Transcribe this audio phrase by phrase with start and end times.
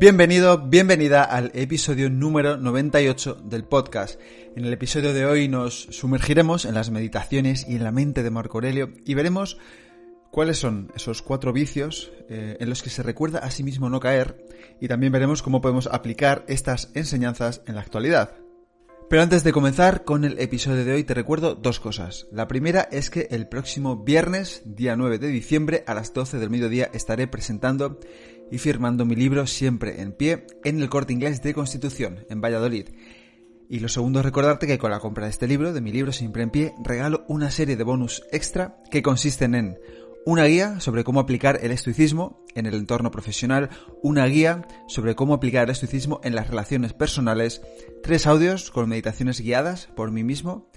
[0.00, 4.18] Bienvenido, bienvenida al episodio número 98 del podcast.
[4.56, 8.30] En el episodio de hoy nos sumergiremos en las meditaciones y en la mente de
[8.30, 9.58] Marco Aurelio y veremos
[10.30, 14.00] cuáles son esos cuatro vicios eh, en los que se recuerda a sí mismo no
[14.00, 14.42] caer
[14.80, 18.38] y también veremos cómo podemos aplicar estas enseñanzas en la actualidad.
[19.10, 22.28] Pero antes de comenzar con el episodio de hoy te recuerdo dos cosas.
[22.30, 26.48] La primera es que el próximo viernes, día 9 de diciembre, a las 12 del
[26.48, 27.98] mediodía estaré presentando
[28.50, 32.88] y firmando mi libro Siempre en pie en el corte inglés de Constitución, en Valladolid.
[33.68, 36.12] Y lo segundo es recordarte que con la compra de este libro, de mi libro
[36.12, 39.78] Siempre en pie, regalo una serie de bonus extra que consisten en
[40.26, 43.70] una guía sobre cómo aplicar el estoicismo en el entorno profesional,
[44.02, 47.62] una guía sobre cómo aplicar el estoicismo en las relaciones personales,
[48.02, 50.70] tres audios con meditaciones guiadas por mí mismo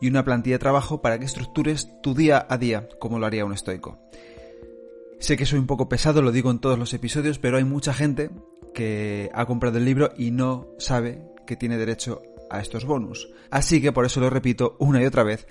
[0.00, 3.44] y una plantilla de trabajo para que estructures tu día a día como lo haría
[3.44, 3.98] un estoico.
[5.18, 7.94] Sé que soy un poco pesado, lo digo en todos los episodios, pero hay mucha
[7.94, 8.30] gente
[8.74, 13.28] que ha comprado el libro y no sabe que tiene derecho a estos bonus.
[13.50, 15.46] Así que por eso lo repito una y otra vez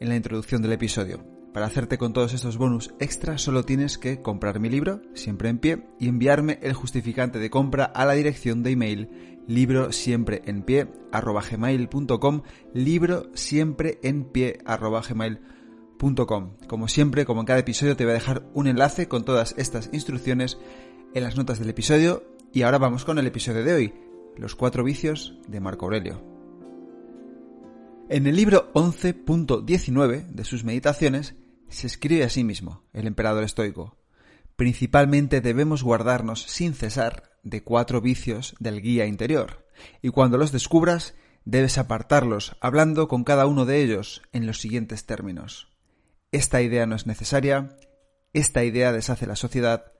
[0.00, 1.24] en la introducción del episodio.
[1.52, 5.58] Para hacerte con todos estos bonus extras solo tienes que comprar mi libro, siempre en
[5.58, 9.10] pie, y enviarme el justificante de compra a la dirección de email
[9.46, 10.86] libro siempre en pie
[12.72, 14.58] libro siempre en pie
[16.66, 19.88] como siempre, como en cada episodio, te voy a dejar un enlace con todas estas
[19.92, 20.58] instrucciones
[21.14, 22.24] en las notas del episodio.
[22.52, 23.94] Y ahora vamos con el episodio de hoy,
[24.36, 26.20] los cuatro vicios de Marco Aurelio.
[28.08, 31.36] En el libro 11.19 de sus meditaciones
[31.68, 33.96] se escribe a sí mismo, el emperador estoico.
[34.56, 39.68] Principalmente debemos guardarnos sin cesar de cuatro vicios del guía interior,
[40.02, 41.14] y cuando los descubras,
[41.44, 45.71] debes apartarlos, hablando con cada uno de ellos en los siguientes términos
[46.32, 47.76] esta idea no es necesaria,
[48.32, 49.92] esta idea deshace la sociedad,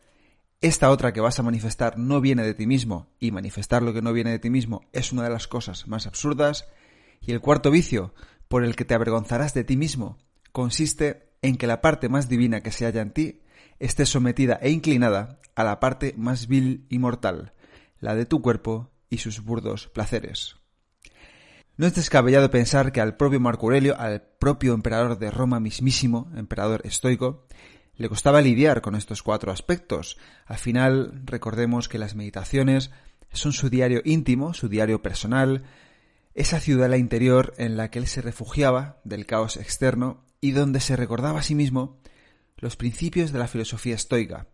[0.62, 4.00] esta otra que vas a manifestar no viene de ti mismo y manifestar lo que
[4.00, 6.68] no viene de ti mismo es una de las cosas más absurdas,
[7.20, 8.14] y el cuarto vicio,
[8.48, 10.18] por el que te avergonzarás de ti mismo,
[10.50, 13.42] consiste en que la parte más divina que se halla en ti
[13.78, 17.52] esté sometida e inclinada a la parte más vil y mortal,
[18.00, 20.61] la de tu cuerpo y sus burdos placeres.
[21.76, 26.30] No es descabellado pensar que al propio Marco Aurelio, al propio emperador de Roma mismísimo,
[26.36, 27.46] emperador estoico,
[27.96, 30.18] le costaba lidiar con estos cuatro aspectos.
[30.46, 32.90] Al final, recordemos que las meditaciones
[33.32, 35.64] son su diario íntimo, su diario personal,
[36.34, 40.96] esa ciudadela interior en la que él se refugiaba del caos externo y donde se
[40.96, 42.00] recordaba a sí mismo
[42.56, 44.46] los principios de la filosofía estoica,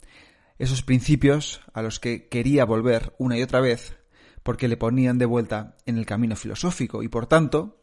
[0.59, 3.98] esos principios a los que quería volver una y otra vez
[4.49, 7.83] porque le ponían de vuelta en el camino filosófico y por tanto,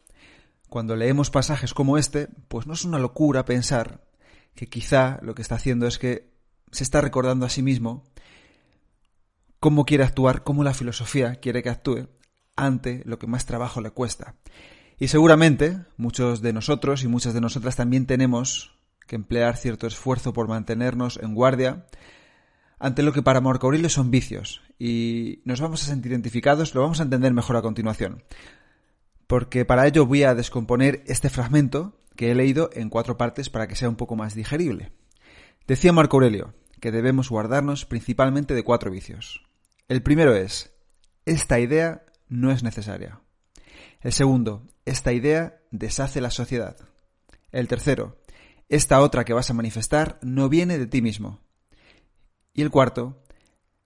[0.68, 4.04] cuando leemos pasajes como este, pues no es una locura pensar
[4.56, 6.28] que quizá lo que está haciendo es que
[6.72, 8.02] se está recordando a sí mismo
[9.60, 12.08] cómo quiere actuar, cómo la filosofía quiere que actúe
[12.56, 14.34] ante lo que más trabajo le cuesta.
[14.98, 18.74] Y seguramente muchos de nosotros y muchas de nosotras también tenemos
[19.06, 21.86] que emplear cierto esfuerzo por mantenernos en guardia
[22.78, 26.82] ante lo que para Marco Aurelio son vicios, y nos vamos a sentir identificados, lo
[26.82, 28.24] vamos a entender mejor a continuación.
[29.26, 33.66] Porque para ello voy a descomponer este fragmento que he leído en cuatro partes para
[33.66, 34.92] que sea un poco más digerible.
[35.66, 39.42] Decía Marco Aurelio que debemos guardarnos principalmente de cuatro vicios.
[39.88, 40.72] El primero es,
[41.24, 43.20] esta idea no es necesaria.
[44.00, 46.76] El segundo, esta idea deshace la sociedad.
[47.50, 48.20] El tercero,
[48.68, 51.40] esta otra que vas a manifestar no viene de ti mismo.
[52.56, 53.22] Y el cuarto,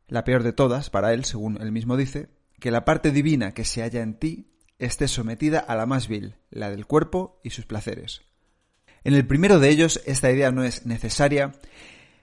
[0.07, 3.65] la peor de todas, para él, según él mismo dice, que la parte divina que
[3.65, 7.67] se halla en ti esté sometida a la más vil, la del cuerpo y sus
[7.67, 8.23] placeres.
[9.03, 11.53] En el primero de ellos, esta idea no es necesaria.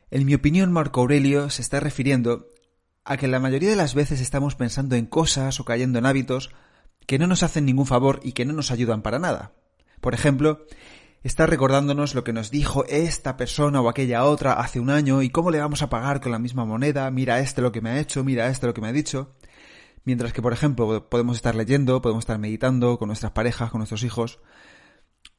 [0.09, 2.47] En mi opinión, Marco Aurelio se está refiriendo
[3.03, 6.51] a que la mayoría de las veces estamos pensando en cosas o cayendo en hábitos
[7.05, 9.51] que no nos hacen ningún favor y que no nos ayudan para nada.
[9.99, 10.65] Por ejemplo,
[11.23, 15.29] está recordándonos lo que nos dijo esta persona o aquella otra hace un año y
[15.29, 17.99] cómo le vamos a pagar con la misma moneda, mira este lo que me ha
[17.99, 19.35] hecho, mira este lo que me ha dicho.
[20.05, 24.03] Mientras que, por ejemplo, podemos estar leyendo, podemos estar meditando con nuestras parejas, con nuestros
[24.03, 24.39] hijos,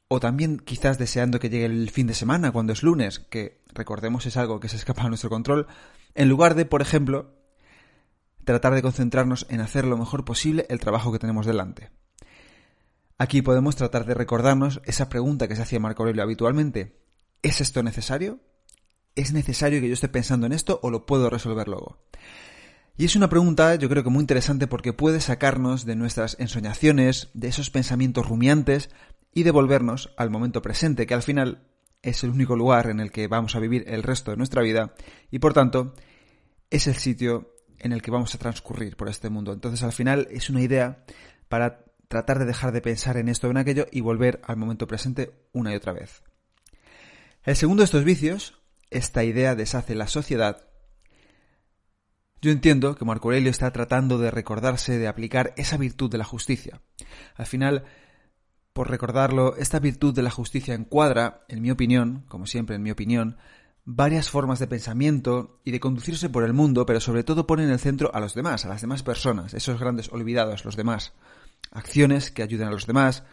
[0.07, 4.25] o también quizás deseando que llegue el fin de semana, cuando es lunes, que recordemos
[4.27, 5.65] es algo que se escapa a nuestro control,
[6.13, 7.33] en lugar de, por ejemplo,
[8.43, 11.89] tratar de concentrarnos en hacer lo mejor posible el trabajo que tenemos delante.
[13.21, 16.95] Aquí podemos tratar de recordarnos esa pregunta que se hacía Marco Aurelio habitualmente.
[17.41, 18.39] ¿Es esto necesario?
[19.13, 21.99] ¿Es necesario que yo esté pensando en esto o lo puedo resolver luego?
[22.95, 27.29] Y es una pregunta yo creo que muy interesante porque puede sacarnos de nuestras ensoñaciones,
[27.33, 28.89] de esos pensamientos rumiantes
[29.33, 31.67] y devolvernos al momento presente, que al final
[32.01, 34.93] es el único lugar en el que vamos a vivir el resto de nuestra vida
[35.29, 35.93] y por tanto
[36.69, 39.51] es el sitio en el que vamos a transcurrir por este mundo.
[39.51, 41.03] Entonces al final es una idea
[41.49, 44.87] para tratar de dejar de pensar en esto o en aquello y volver al momento
[44.87, 46.23] presente una y otra vez.
[47.43, 48.59] El segundo de estos vicios,
[48.89, 50.65] esta idea deshace la sociedad.
[52.41, 56.23] Yo entiendo que Marco Aurelio está tratando de recordarse de aplicar esa virtud de la
[56.23, 56.81] justicia.
[57.35, 57.85] Al final,
[58.73, 62.91] por recordarlo, esta virtud de la justicia encuadra, en mi opinión, como siempre en mi
[62.91, 63.37] opinión,
[63.85, 67.71] varias formas de pensamiento y de conducirse por el mundo, pero sobre todo pone en
[67.71, 71.13] el centro a los demás, a las demás personas, esos grandes olvidados, los demás.
[71.71, 73.23] Acciones que ayuden a los demás,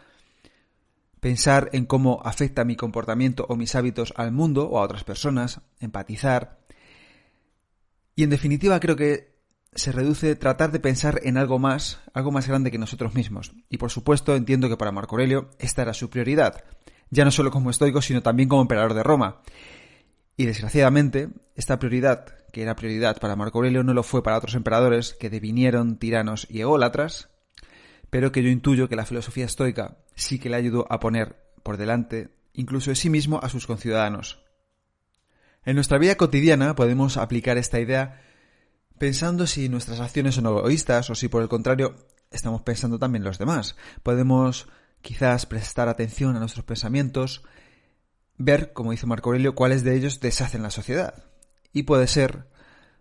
[1.19, 5.61] pensar en cómo afecta mi comportamiento o mis hábitos al mundo o a otras personas,
[5.79, 6.59] empatizar.
[8.15, 9.37] Y en definitiva creo que
[9.73, 13.53] se reduce tratar de pensar en algo más, algo más grande que nosotros mismos.
[13.69, 16.63] Y por supuesto entiendo que para Marco Aurelio esta era su prioridad,
[17.09, 19.41] ya no solo como estoico, sino también como emperador de Roma.
[20.35, 24.55] Y desgraciadamente, esta prioridad, que era prioridad para Marco Aurelio, no lo fue para otros
[24.55, 27.29] emperadores que devinieron tiranos y ególatras,
[28.17, 31.77] pero que yo intuyo que la filosofía estoica sí que le ayudó a poner por
[31.77, 34.43] delante incluso de sí mismo a sus conciudadanos.
[35.63, 38.23] En nuestra vida cotidiana podemos aplicar esta idea
[38.97, 41.93] pensando si nuestras acciones son egoístas o si por el contrario
[42.31, 43.75] estamos pensando también los demás.
[44.01, 44.67] Podemos
[45.03, 47.43] quizás prestar atención a nuestros pensamientos,
[48.39, 51.23] ver, como dice Marco Aurelio, cuáles de ellos deshacen la sociedad.
[51.71, 52.47] Y puede ser,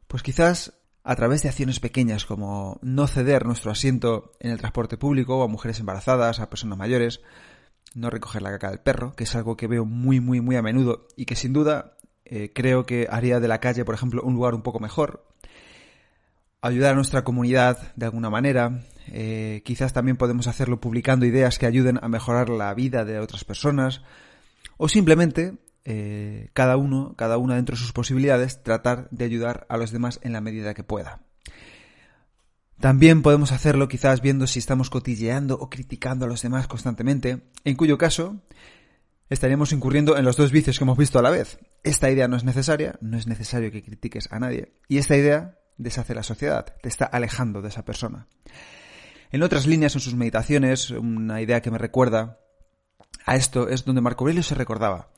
[0.08, 0.74] pues quizás
[1.08, 5.47] a través de acciones pequeñas como no ceder nuestro asiento en el transporte público a
[5.47, 7.20] mujeres embarazadas, a personas mayores,
[7.94, 10.62] no recoger la caca del perro, que es algo que veo muy, muy, muy a
[10.62, 14.35] menudo y que sin duda eh, creo que haría de la calle, por ejemplo, un
[14.35, 15.25] lugar un poco mejor.
[16.61, 18.82] Ayudar a nuestra comunidad de alguna manera.
[19.06, 23.44] Eh, quizás también podemos hacerlo publicando ideas que ayuden a mejorar la vida de otras
[23.44, 24.02] personas.
[24.76, 25.55] O simplemente
[25.88, 30.19] eh, cada uno, cada una dentro de sus posibilidades, tratar de ayudar a los demás
[30.23, 31.21] en la medida que pueda.
[32.81, 37.77] También podemos hacerlo quizás viendo si estamos cotilleando o criticando a los demás constantemente, en
[37.77, 38.43] cuyo caso
[39.31, 41.61] estaríamos incurriendo en los dos vicios que hemos visto a la vez.
[41.85, 45.61] Esta idea no es necesaria, no es necesario que critiques a nadie, y esta idea
[45.79, 48.27] deshace la sociedad, te está alejando de esa persona.
[49.31, 52.41] En otras líneas, en sus meditaciones, una idea que me recuerda
[53.25, 55.11] a esto es donde Marco Aurelio se recordaba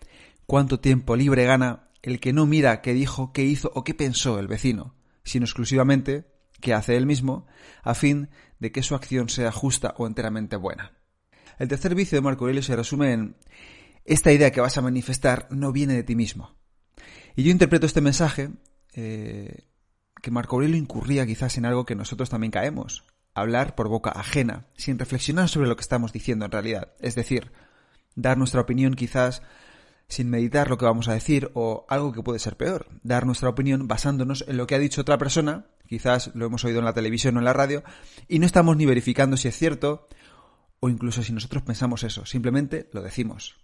[0.48, 4.38] cuánto tiempo libre gana el que no mira qué dijo, qué hizo o qué pensó
[4.38, 6.24] el vecino, sino exclusivamente
[6.62, 7.46] qué hace él mismo,
[7.82, 10.92] a fin de que su acción sea justa o enteramente buena.
[11.58, 13.36] El tercer vicio de Marco Aurelio se resume en
[14.06, 16.56] esta idea que vas a manifestar no viene de ti mismo.
[17.36, 18.48] Y yo interpreto este mensaje
[18.94, 19.66] eh,
[20.22, 23.04] que Marco Aurelio incurría quizás en algo que nosotros también caemos,
[23.34, 27.52] hablar por boca ajena, sin reflexionar sobre lo que estamos diciendo en realidad, es decir,
[28.14, 29.42] dar nuestra opinión quizás
[30.08, 33.50] sin meditar lo que vamos a decir o algo que puede ser peor, dar nuestra
[33.50, 36.94] opinión basándonos en lo que ha dicho otra persona, quizás lo hemos oído en la
[36.94, 37.82] televisión o en la radio,
[38.26, 40.08] y no estamos ni verificando si es cierto
[40.80, 43.56] o incluso si nosotros pensamos eso, simplemente lo decimos.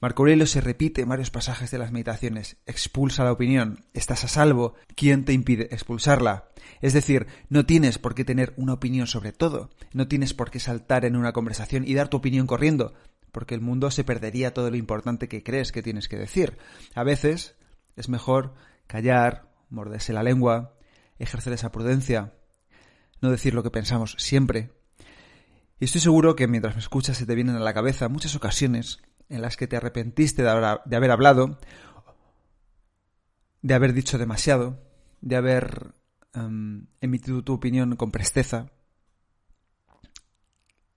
[0.00, 4.28] Marco Aurelio se repite en varios pasajes de las meditaciones, expulsa la opinión, estás a
[4.28, 6.48] salvo, ¿quién te impide expulsarla?
[6.80, 10.60] Es decir, no tienes por qué tener una opinión sobre todo, no tienes por qué
[10.60, 12.94] saltar en una conversación y dar tu opinión corriendo,
[13.38, 16.58] porque el mundo se perdería todo lo importante que crees que tienes que decir.
[16.96, 17.54] A veces
[17.94, 18.56] es mejor
[18.88, 20.74] callar, morderse la lengua,
[21.20, 22.34] ejercer esa prudencia,
[23.20, 24.72] no decir lo que pensamos siempre.
[25.78, 28.98] Y estoy seguro que mientras me escuchas se te vienen a la cabeza muchas ocasiones
[29.28, 31.60] en las que te arrepentiste de haber, hablado,
[33.62, 34.82] de haber dicho demasiado,
[35.20, 35.94] de haber
[36.34, 38.72] em, emitido tu opinión con presteza.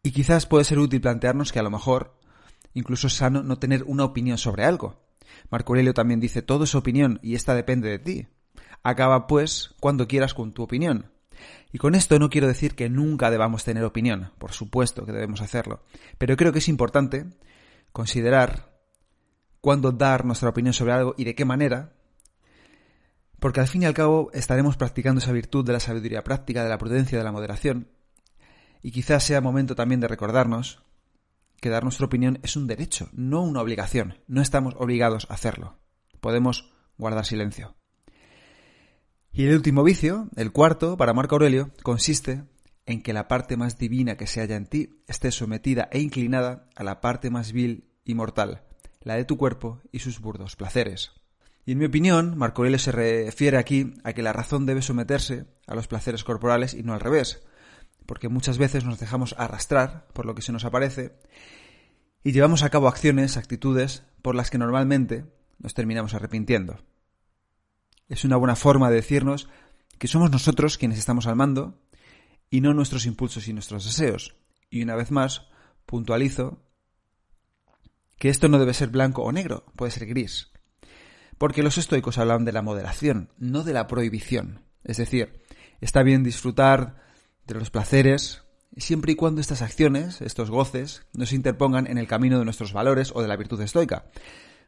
[0.01, 2.19] Y quizás puede ser útil plantearnos que a lo mejor
[2.74, 5.01] incluso es sano no tener una opinión sobre algo.
[5.50, 8.28] Marco Aurelio también dice todo es opinión y esta depende de ti.
[8.84, 11.12] Acaba pues cuando quieras con tu opinión.
[11.72, 15.42] Y con esto no quiero decir que nunca debamos tener opinión, por supuesto que debemos
[15.42, 15.84] hacerlo,
[16.18, 17.25] pero creo que es importante
[17.92, 18.72] considerar
[19.62, 21.94] cuándo dar nuestra opinión sobre algo y de qué manera,
[23.40, 26.70] porque al fin y al cabo estaremos practicando esa virtud de la sabiduría práctica, de
[26.70, 27.88] la prudencia, de la moderación,
[28.84, 30.84] y quizás sea momento también de recordarnos
[31.62, 34.15] que dar nuestra opinión es un derecho, no una obligación.
[34.27, 35.77] No estamos obligados a hacerlo.
[36.20, 37.75] Podemos guardar silencio.
[39.32, 42.44] Y el último vicio, el cuarto, para Marco Aurelio, consiste
[42.86, 46.68] en que la parte más divina que se halla en ti esté sometida e inclinada
[46.75, 48.63] a la parte más vil y mortal.
[49.03, 51.12] la de tu cuerpo y sus burdos placeres.
[51.65, 55.46] Y en mi opinión, Marco Aurelio se refiere aquí a que la razón debe someterse
[55.65, 57.41] a los placeres corporales y no al revés,
[58.12, 61.18] porque muchas veces nos dejamos arrastrar por lo que se nos aparece
[62.25, 66.84] y llevamos a cabo acciones, actitudes por las que normalmente nos terminamos arrepintiendo.
[68.10, 69.48] Es una buena forma de decirnos
[69.98, 71.80] que somos nosotros quienes estamos al mando
[72.50, 74.36] y no nuestros impulsos y nuestros deseos.
[74.70, 75.48] Y una vez más,
[75.86, 76.62] puntualizo
[78.18, 80.51] que esto no debe ser blanco o negro, puede ser gris.
[81.38, 84.65] Porque los estoicos hablan de la moderación, no de la prohibición.
[84.84, 85.46] Es decir,
[85.80, 87.10] está bien disfrutar
[87.53, 88.43] de los placeres,
[88.77, 92.74] siempre y cuando estas acciones, estos goces, no se interpongan en el camino de nuestros
[92.74, 94.05] valores o de la virtud estoica.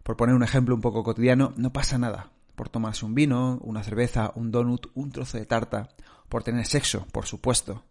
[0.04, 3.84] Por poner un ejemplo un poco cotidiano, no pasa nada por tomarse un vino, una
[3.84, 5.90] cerveza, un donut, un trozo de tarta,
[6.30, 7.84] por tener sexo, por supuesto.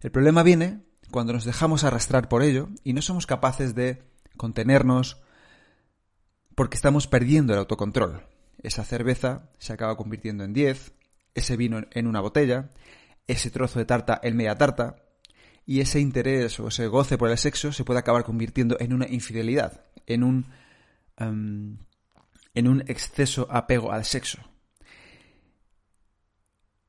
[0.00, 4.02] El problema viene cuando nos dejamos arrastrar por ello y no somos capaces de
[4.36, 5.20] contenernos
[6.54, 8.22] porque estamos perdiendo el autocontrol.
[8.62, 10.92] Esa cerveza se acaba convirtiendo en 10,
[11.34, 12.70] ese vino en una botella,
[13.26, 14.96] ese trozo de tarta en media tarta,
[15.66, 19.08] y ese interés o ese goce por el sexo se puede acabar convirtiendo en una
[19.08, 20.46] infidelidad, en un
[21.16, 21.78] em,
[22.54, 24.38] en un exceso apego al sexo.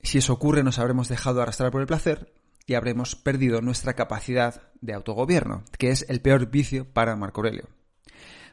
[0.01, 2.34] Si eso ocurre, nos habremos dejado arrastrar por el placer
[2.68, 7.70] y habremos perdido nuestra capacidad de autogobierno, que es el peor vicio para Marco Aurelio.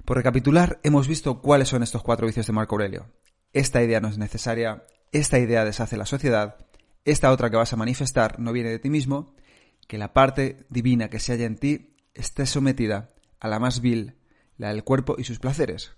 [0.04, 3.10] Por recapitular, hemos visto cuáles son estos cuatro vicios de Marco Aurelio.
[3.52, 6.56] Esta idea no es necesaria, esta idea deshace la sociedad,
[7.04, 9.34] esta otra que vas a manifestar no viene de ti mismo,
[9.88, 14.14] que la parte divina que se halla en ti esté sometida a la más vil,
[14.56, 15.92] la del cuerpo y sus placeres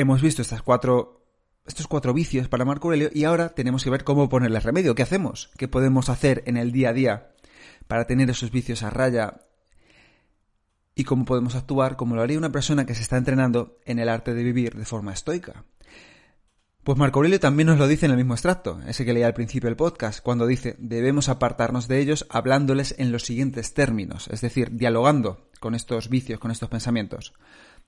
[0.00, 1.26] hemos visto cuatro,
[1.66, 4.94] estos cuatro vicios para Marco Aurelio y ahora tenemos que ver cómo ponerles remedio.
[4.94, 5.50] ¿Qué hacemos?
[5.56, 7.30] ¿Qué podemos hacer en el día a día
[7.86, 9.40] para tener esos vicios a raya?
[10.94, 14.08] Y cómo podemos actuar como lo haría una persona que se está entrenando en el
[14.08, 15.64] arte de vivir de forma estoica.
[16.88, 19.34] Pues Marco Aurelio también nos lo dice en el mismo extracto, ese que leía al
[19.34, 24.40] principio del podcast, cuando dice debemos apartarnos de ellos hablándoles en los siguientes términos, es
[24.40, 27.34] decir, dialogando con estos vicios, con estos pensamientos.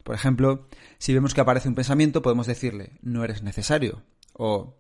[0.05, 4.03] Por ejemplo, si vemos que aparece un pensamiento, podemos decirle, no eres necesario,
[4.35, 4.77] o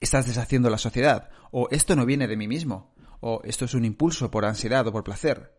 [0.00, 3.84] estás deshaciendo la sociedad, o esto no viene de mí mismo, o esto es un
[3.84, 5.52] impulso por ansiedad o por placer.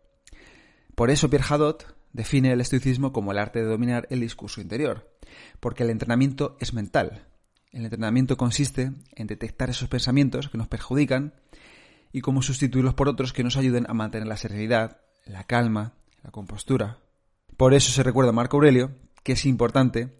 [0.96, 5.16] Por eso Pierre Hadot define el estoicismo como el arte de dominar el discurso interior,
[5.60, 7.28] porque el entrenamiento es mental.
[7.74, 11.34] El entrenamiento consiste en detectar esos pensamientos que nos perjudican
[12.14, 16.32] y cómo sustituirlos por otros que nos ayuden a mantener la serenidad, la calma, la
[16.32, 17.00] compostura,
[17.58, 18.92] por eso se recuerda a Marco Aurelio
[19.24, 20.20] que es importante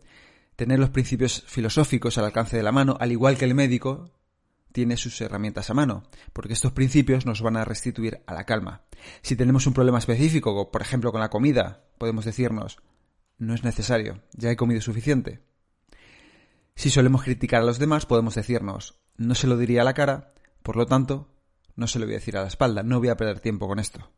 [0.56, 4.12] tener los principios filosóficos al alcance de la mano, al igual que el médico
[4.72, 8.84] tiene sus herramientas a mano, porque estos principios nos van a restituir a la calma.
[9.22, 12.78] Si tenemos un problema específico, por ejemplo con la comida, podemos decirnos,
[13.38, 15.42] no es necesario, ya he comido suficiente.
[16.76, 20.34] Si solemos criticar a los demás, podemos decirnos, no se lo diría a la cara,
[20.64, 21.30] por lo tanto,
[21.76, 23.80] no se lo voy a decir a la espalda, no voy a perder tiempo con
[23.80, 24.10] esto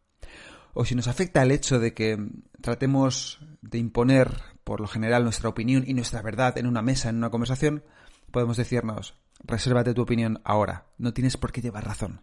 [0.76, 2.20] o si nos afecta el hecho de que
[2.62, 4.30] tratemos de imponer
[4.66, 7.86] por lo general nuestra opinión y nuestra verdad en una mesa, en una conversación,
[8.30, 12.22] podemos decirnos, resérvate tu opinión ahora, no tienes por qué llevar razón.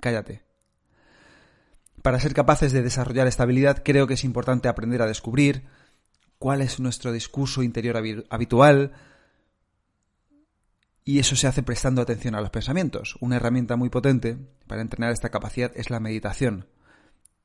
[0.00, 0.44] Cállate.
[2.00, 5.66] Para ser capaces de desarrollar estabilidad, creo que es importante aprender a descubrir
[6.38, 8.00] cuál es nuestro discurso interior
[8.30, 8.92] habitual,
[11.04, 13.16] y eso se hace prestando atención a los pensamientos.
[13.20, 16.66] Una herramienta muy potente para entrenar esta capacidad es la meditación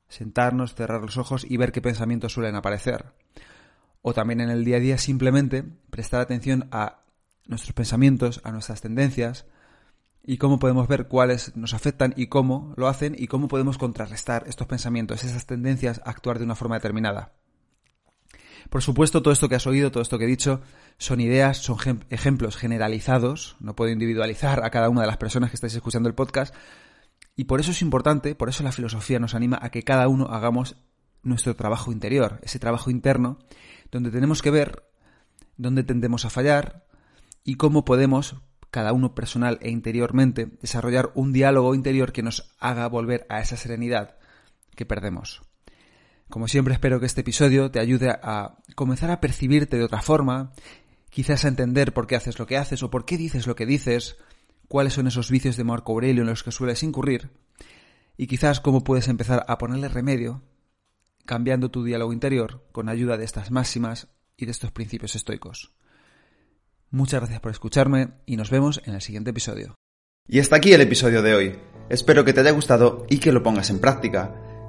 [0.08, 3.06] sentarnos, cerrar los ojos y ver qué pensamientos suelen aparecer.
[4.02, 7.00] O también en el día a día simplemente prestar atención a
[7.46, 9.46] nuestros pensamientos, a nuestras tendencias
[10.22, 14.44] y cómo podemos ver cuáles nos afectan y cómo lo hacen y cómo podemos contrarrestar
[14.46, 17.32] estos pensamientos, esas tendencias a actuar de una forma determinada.
[18.70, 20.60] Por supuesto, todo esto que has oído, todo esto que he dicho,
[20.98, 21.78] son ideas, son
[22.10, 26.14] ejemplos generalizados, no puedo individualizar a cada una de las personas que estáis escuchando el
[26.14, 26.54] podcast,
[27.36, 30.26] y por eso es importante, por eso la filosofía nos anima a que cada uno
[30.30, 30.76] hagamos
[31.22, 33.38] nuestro trabajo interior, ese trabajo interno,
[33.90, 34.88] donde tenemos que ver
[35.56, 36.86] dónde tendemos a fallar
[37.44, 38.36] y cómo podemos,
[38.70, 43.56] cada uno personal e interiormente, desarrollar un diálogo interior que nos haga volver a esa
[43.56, 44.16] serenidad
[44.74, 45.45] que perdemos.
[46.28, 50.52] Como siempre espero que este episodio te ayude a comenzar a percibirte de otra forma,
[51.10, 53.66] quizás a entender por qué haces lo que haces o por qué dices lo que
[53.66, 54.16] dices,
[54.68, 57.30] cuáles son esos vicios de Marco Aurelio en los que sueles incurrir
[58.16, 60.42] y quizás cómo puedes empezar a ponerle remedio
[61.24, 65.72] cambiando tu diálogo interior con ayuda de estas máximas y de estos principios estoicos.
[66.90, 69.74] Muchas gracias por escucharme y nos vemos en el siguiente episodio.
[70.28, 71.58] Y hasta aquí el episodio de hoy.
[71.88, 74.45] Espero que te haya gustado y que lo pongas en práctica.